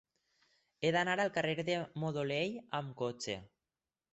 [0.87, 3.37] He d'anar al carrer de Modolell amb cotxe.